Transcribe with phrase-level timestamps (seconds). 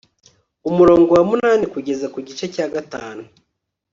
[0.69, 3.23] umurongo wa munani kugeza ku gice cya gatanu